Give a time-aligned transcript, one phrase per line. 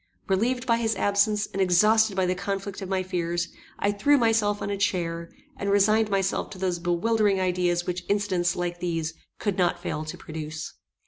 [0.27, 4.59] Relieved by his absence, and exhausted by the conflict of my fears, I threw myself
[4.59, 9.59] on a chair, and resigned myself to those bewildering ideas which incidents like these could
[9.59, 10.73] not fail to produce.